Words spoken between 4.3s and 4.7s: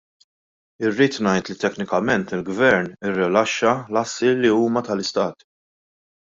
li